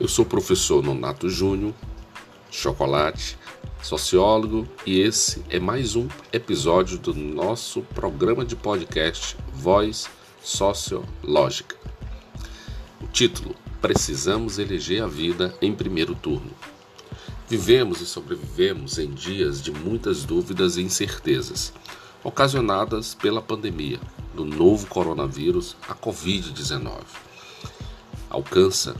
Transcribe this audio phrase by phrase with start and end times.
[0.00, 1.74] Eu sou o professor Nonato Júnior,
[2.50, 3.36] chocolate,
[3.82, 10.08] sociólogo, e esse é mais um episódio do nosso programa de podcast Voz
[10.42, 11.76] Sociológica.
[13.02, 16.50] O título: Precisamos eleger a vida em primeiro turno.
[17.46, 21.74] Vivemos e sobrevivemos em dias de muitas dúvidas e incertezas,
[22.24, 24.00] ocasionadas pela pandemia
[24.34, 27.02] do novo coronavírus, a Covid-19.
[28.30, 28.96] Alcança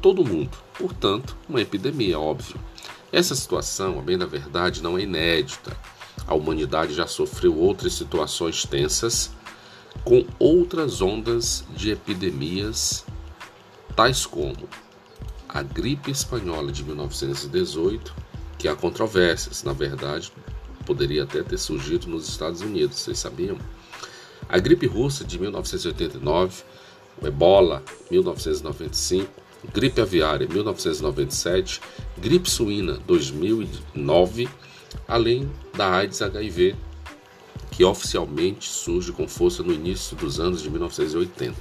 [0.00, 2.56] todo mundo, portanto, uma epidemia, óbvio.
[3.12, 5.76] Essa situação, a bem da verdade, não é inédita.
[6.26, 9.30] A humanidade já sofreu outras situações tensas
[10.04, 13.04] com outras ondas de epidemias,
[13.96, 14.68] tais como
[15.48, 18.14] a gripe espanhola de 1918,
[18.58, 20.30] que há controvérsias, na verdade,
[20.84, 23.58] poderia até ter surgido nos Estados Unidos, vocês sabiam?
[24.48, 26.62] A gripe russa de 1989,
[27.20, 29.30] o ebola 1995,
[29.72, 31.80] gripe aviária 1997,
[32.16, 34.48] gripe suína 2009,
[35.06, 36.76] além da AIDS HIV,
[37.70, 41.56] que oficialmente surge com força no início dos anos de 1980,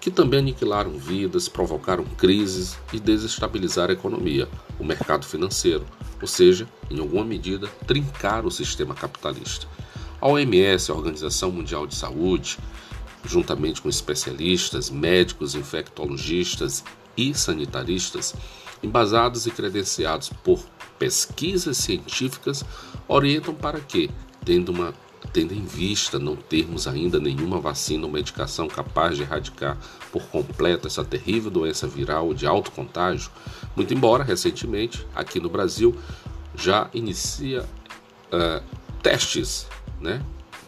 [0.00, 5.84] que também aniquilaram vidas, provocaram crises e desestabilizaram a economia, o mercado financeiro,
[6.20, 9.66] ou seja, em alguma medida, trincar o sistema capitalista.
[10.20, 12.58] A OMS, a Organização Mundial de Saúde,
[13.24, 16.84] juntamente com especialistas, médicos, infectologistas
[17.16, 18.34] e sanitaristas,
[18.82, 20.60] embasados e credenciados por
[20.98, 22.64] pesquisas científicas,
[23.06, 24.10] orientam para que,
[24.44, 24.94] tendo, uma,
[25.32, 29.78] tendo em vista não termos ainda nenhuma vacina ou medicação capaz de erradicar
[30.10, 33.30] por completo essa terrível doença viral de alto contágio,
[33.76, 35.96] muito embora recentemente aqui no Brasil
[36.54, 38.62] já inicia uh,
[39.02, 39.66] testes,
[40.00, 40.22] né,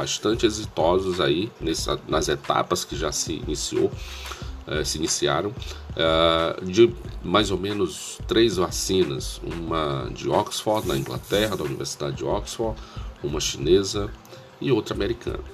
[0.00, 3.92] bastante exitosos aí nessa, nas etapas que já se iniciou,
[4.66, 6.90] uh, se iniciaram, uh, de
[7.22, 12.80] mais ou menos três vacinas, uma de Oxford na Inglaterra, da Universidade de Oxford,
[13.22, 14.10] uma chinesa
[14.58, 15.44] e outra americana.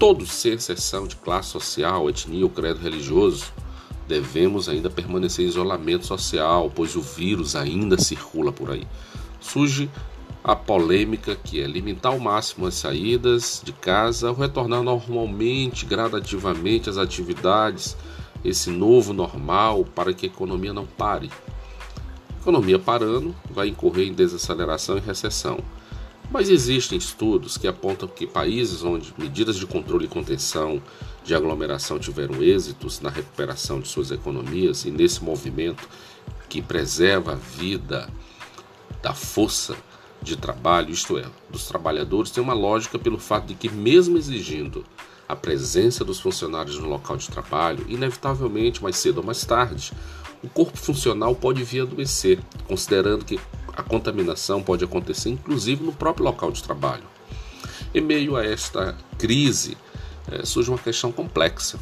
[0.00, 3.52] Todos, sem exceção de classe social, etnia ou credo religioso,
[4.08, 8.86] devemos ainda permanecer em isolamento social, pois o vírus ainda circula por aí.
[9.40, 9.88] Surge
[10.42, 16.88] a polêmica que é limitar ao máximo as saídas de casa ou retornar normalmente, gradativamente
[16.88, 17.96] às atividades,
[18.44, 21.30] esse novo normal para que a economia não pare.
[22.36, 25.58] A economia parando vai incorrer em desaceleração e recessão.
[26.30, 30.80] Mas existem estudos que apontam que países onde medidas de controle e contenção
[31.24, 35.88] de aglomeração tiveram êxitos na recuperação de suas economias e nesse movimento
[36.48, 38.08] que preserva a vida
[39.02, 39.74] da força
[40.22, 44.84] de trabalho, isto é, dos trabalhadores, tem uma lógica pelo fato de que, mesmo exigindo
[45.28, 49.92] a presença dos funcionários no local de trabalho, inevitavelmente, mais cedo ou mais tarde,
[50.42, 53.38] o corpo funcional pode vir adoecer, considerando que
[53.76, 57.04] a contaminação pode acontecer inclusive no próprio local de trabalho.
[57.94, 59.76] Em meio a esta crise,
[60.30, 61.78] é, surge uma questão complexa.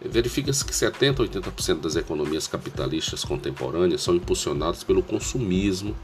[0.00, 5.94] Verifica-se que 70 a 80% das economias capitalistas contemporâneas são impulsionadas pelo consumismo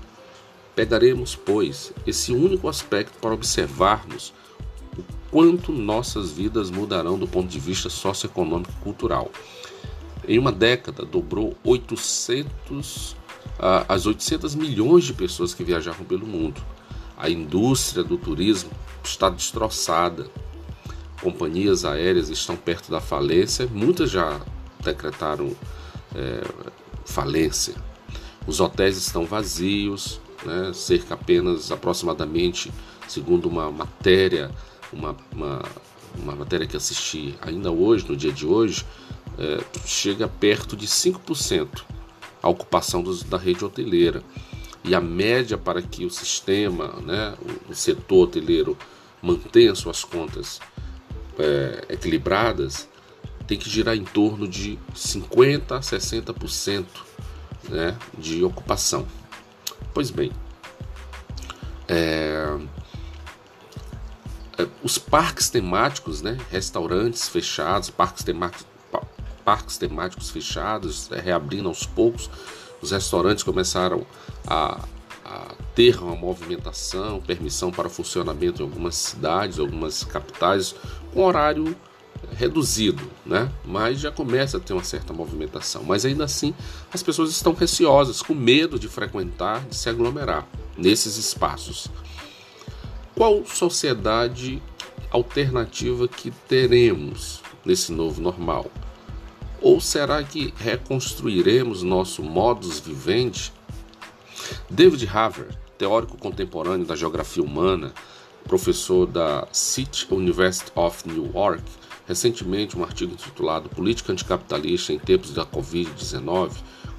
[0.78, 4.33] Pegaremos, pois, esse único aspecto para observarmos
[4.97, 9.28] o quanto nossas vidas mudarão do ponto de vista socioeconômico e cultural.
[10.28, 13.17] Em uma década, dobrou 800,
[13.88, 16.62] as 800 milhões de pessoas que viajavam pelo mundo.
[17.17, 18.71] A indústria do turismo
[19.03, 20.31] está destroçada.
[21.21, 24.41] Companhias aéreas estão perto da falência, muitas já
[24.84, 25.56] decretaram
[26.15, 26.41] é,
[27.05, 27.75] falência.
[28.47, 32.72] Os hotéis estão vazios, né, cerca apenas aproximadamente,
[33.06, 34.50] segundo uma matéria,
[34.93, 35.62] uma, uma,
[36.16, 38.84] uma matéria que assisti ainda hoje, no dia de hoje,
[39.38, 41.84] é, chega perto de 5%
[42.43, 44.22] a ocupação dos, da rede hoteleira.
[44.84, 47.34] E a média para que o sistema, né,
[47.69, 48.76] o, o setor hoteleiro
[49.20, 50.60] mantenha suas contas
[51.38, 52.88] é, equilibradas,
[53.46, 56.84] tem que girar em torno de 50% a 60%
[57.69, 59.06] né, de ocupação.
[59.99, 60.31] Pois bem,
[61.89, 62.56] é,
[64.56, 68.65] é, os parques temáticos, né, restaurantes fechados, parques temáticos,
[69.45, 72.31] parques temáticos fechados, é, reabrindo aos poucos,
[72.81, 74.06] os restaurantes começaram
[74.47, 74.85] a,
[75.25, 80.77] a ter uma movimentação, permissão para funcionamento em algumas cidades, algumas capitais,
[81.12, 81.77] com horário
[82.38, 83.50] reduzido, né?
[83.64, 85.82] Mas já começa a ter uma certa movimentação.
[85.82, 86.55] Mas ainda assim,
[86.93, 90.46] as pessoas estão receosas, com medo de frequentar, de se aglomerar
[90.76, 91.88] nesses espaços.
[93.17, 94.62] Qual sociedade
[95.11, 98.70] alternativa que teremos nesse novo normal?
[99.61, 103.52] Ou será que reconstruiremos nosso modus vivendi?
[104.70, 107.93] David Haver, teórico contemporâneo da geografia humana,
[108.44, 111.64] professor da City University of New York,
[112.08, 116.52] recentemente um artigo intitulado Política Anticapitalista em Tempos da Covid-19,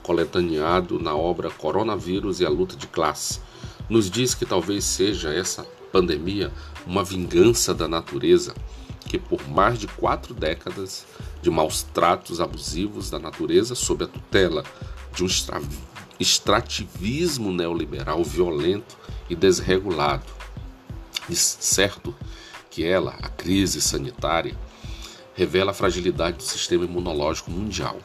[0.03, 3.41] coletaneado na obra Coronavírus e a Luta de Classe,
[3.89, 6.53] nos diz que talvez seja essa pandemia
[6.85, 8.53] uma vingança da natureza
[9.07, 11.07] que, por mais de quatro décadas
[11.41, 14.63] de maus tratos abusivos da natureza sob a tutela
[15.15, 15.27] de um
[16.19, 18.95] extrativismo neoliberal violento
[19.27, 20.25] e desregulado,
[21.27, 22.13] de certo
[22.69, 24.55] que ela, a crise sanitária,
[25.39, 27.97] revela a fragilidade do sistema imunológico mundial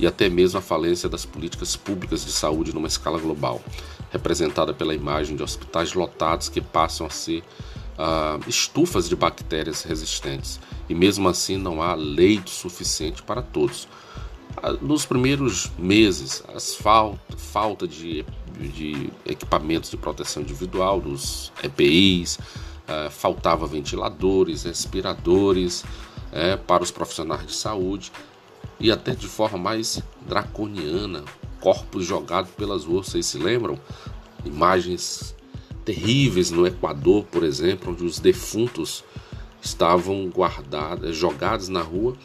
[0.00, 3.62] e até mesmo a falência das políticas públicas de saúde numa escala global,
[4.10, 10.58] representada pela imagem de hospitais lotados que passam a ser uh, estufas de bactérias resistentes,
[10.88, 13.84] e mesmo assim não há leito suficiente para todos.
[14.56, 18.26] Uh, nos primeiros meses, as falta, falta de,
[18.58, 22.40] de equipamentos de proteção individual, dos EPIs,
[22.88, 25.84] uh, faltava ventiladores, respiradores
[26.32, 28.10] é, para os profissionais de saúde
[28.80, 31.22] e até de forma mais draconiana,
[31.60, 33.06] corpos jogados pelas ruas.
[33.06, 33.78] Vocês se lembram?
[34.44, 35.36] Imagens
[35.84, 39.04] terríveis no Equador, por exemplo, onde os defuntos
[39.60, 42.16] estavam guardados, jogados na rua,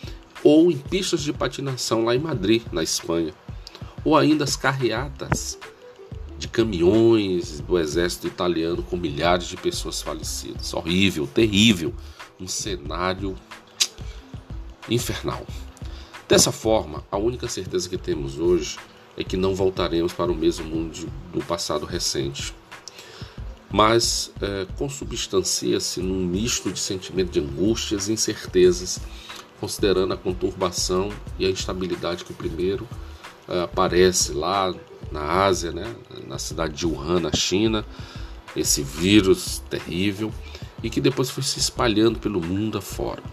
[0.44, 3.33] ou em pistas de patinação lá em Madrid, na Espanha,
[4.03, 5.60] ou ainda as carreatas
[6.38, 10.74] de caminhões do exército italiano com milhares de pessoas falecidas.
[10.74, 11.94] Horrível, terrível,
[12.39, 13.36] um cenário
[14.89, 15.45] infernal.
[16.28, 18.78] Dessa forma, a única certeza que temos hoje
[19.18, 22.54] é que não voltaremos para o mesmo mundo do passado recente,
[23.72, 29.00] mas é, consubstancia-se num misto de sentimento de angústias e incertezas,
[29.60, 32.88] considerando a conturbação e a instabilidade que primeiro
[33.48, 34.74] é, aparece lá
[35.12, 35.95] na Ásia, né,
[36.28, 37.86] na cidade de Wuhan, na China,
[38.56, 40.31] esse vírus terrível,
[40.84, 43.24] e que depois foi se espalhando pelo mundo afora.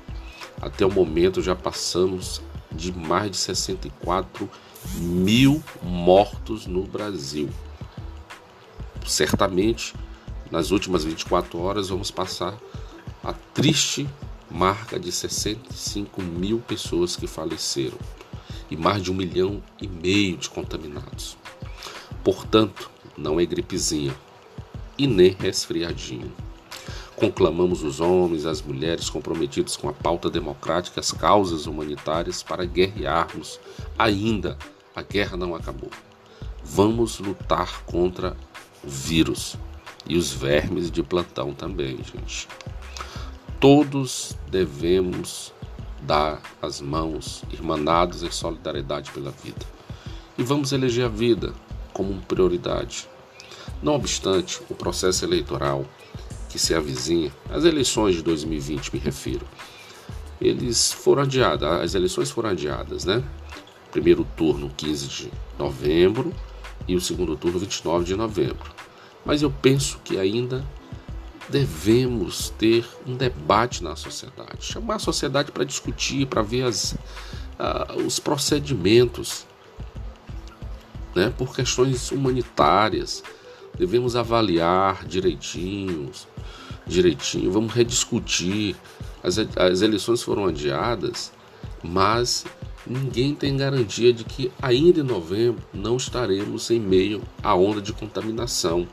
[0.65, 2.41] Até o momento já passamos
[2.73, 4.49] de mais de 64
[4.95, 7.51] mil mortos no Brasil.
[9.07, 9.95] Certamente,
[10.51, 12.59] nas últimas 24 horas, vamos passar
[13.23, 14.09] a triste
[14.51, 17.99] marca de 65 mil pessoas que faleceram
[18.71, 21.37] e mais de um milhão e meio de contaminados.
[22.25, 24.17] Portanto, não é gripezinha
[24.97, 26.33] e nem resfriadinho.
[27.25, 33.59] Conclamamos os homens as mulheres comprometidos com a pauta democrática as causas humanitárias para guerrearmos.
[33.99, 34.59] Ainda
[34.95, 35.89] a guerra não acabou.
[36.63, 38.37] Vamos lutar contra
[38.85, 39.57] o vírus
[40.07, 42.47] e os vermes de plantão também, gente.
[43.59, 45.51] Todos devemos
[46.03, 49.65] dar as mãos, irmanados em solidariedade pela vida.
[50.37, 51.55] E vamos eleger a vida
[51.91, 53.09] como prioridade.
[53.83, 55.87] Não obstante, o processo eleitoral
[56.55, 59.45] que se avizinha, as eleições de 2020 me refiro,
[60.41, 63.25] eles foram adiadas, as eleições foram adiadas, né?
[63.91, 66.33] Primeiro turno 15 de novembro
[66.87, 68.73] e o segundo turno 29 de novembro.
[69.25, 70.65] Mas eu penso que ainda
[71.49, 76.93] devemos ter um debate na sociedade, chamar a sociedade para discutir, para ver as,
[77.59, 79.45] uh, os procedimentos,
[81.17, 81.35] né?
[81.37, 83.25] Por questões humanitárias,
[83.79, 86.27] devemos avaliar direitinhos,
[86.87, 88.77] direitinho, vamos rediscutir.
[89.23, 91.33] As, as eleições foram adiadas,
[91.83, 92.45] mas
[92.87, 97.93] ninguém tem garantia de que ainda em novembro não estaremos em meio à onda de
[97.93, 98.87] contaminação.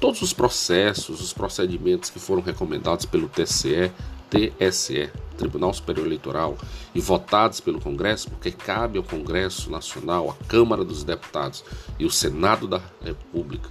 [0.00, 3.92] Todos os processos, os procedimentos que foram recomendados pelo TSE,
[4.30, 6.56] TSE, Tribunal Superior Eleitoral,
[6.94, 11.64] e votados pelo Congresso, porque cabe ao Congresso Nacional, à Câmara dos Deputados
[11.98, 13.68] e o Senado da República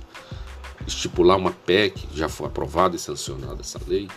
[0.90, 4.08] estipular uma PEC, já foi aprovada e sancionada essa lei,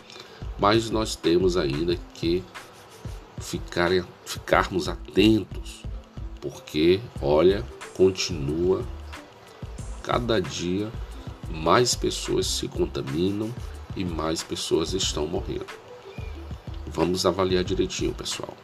[0.58, 2.42] mas nós temos ainda que
[3.38, 3.90] ficar,
[4.24, 5.82] ficarmos atentos,
[6.40, 7.64] porque, olha,
[7.94, 8.82] continua
[10.02, 10.90] cada dia
[11.48, 13.54] mais pessoas se contaminam
[13.94, 15.66] e mais pessoas estão morrendo.
[16.86, 18.56] Vamos avaliar direitinho, pessoal.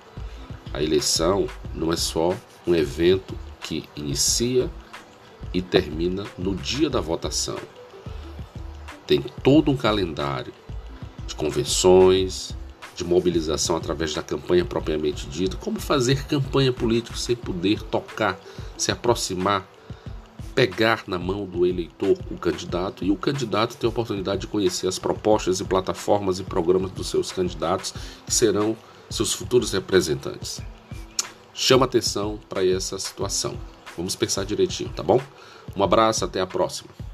[0.73, 2.35] A eleição não é só
[2.67, 4.71] um evento que inicia
[5.53, 7.57] e termina no dia da votação
[9.09, 10.53] tem todo um calendário
[11.27, 12.55] de convenções,
[12.95, 18.39] de mobilização através da campanha propriamente dita, como fazer campanha política sem poder tocar,
[18.77, 19.67] se aproximar,
[20.55, 24.87] pegar na mão do eleitor o candidato e o candidato ter a oportunidade de conhecer
[24.87, 27.95] as propostas e plataformas e programas dos seus candidatos
[28.27, 28.77] que serão
[29.09, 30.61] seus futuros representantes.
[31.55, 33.57] chama atenção para essa situação.
[33.97, 35.21] Vamos pensar direitinho, tá bom?
[35.75, 37.08] Um abraço, até a próxima.